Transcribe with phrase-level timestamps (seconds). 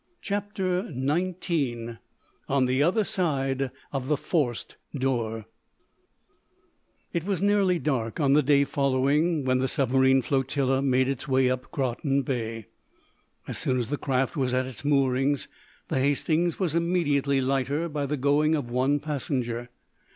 [0.23, 1.99] CHAPTER XIX
[2.49, 5.45] ON THE OTHER SIDE OF THE FORCED DOOR
[7.13, 11.51] It was nearly dark, on the day following, when the submarine flotilla made its way
[11.51, 12.65] up Groton Bay.
[13.47, 15.47] As soon as the craft was at its moorings
[15.89, 19.69] the "Hastings" was immediately lighter by the going of one passenger.